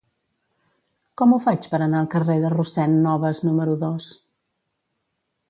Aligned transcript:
Com 1.21 1.35
ho 1.35 1.39
faig 1.43 1.67
per 1.73 1.79
anar 1.87 1.99
al 1.99 2.09
carrer 2.15 2.39
de 2.47 2.51
Rossend 2.55 2.99
Nobas 3.05 3.43
número 3.49 3.77
dos? 3.85 4.09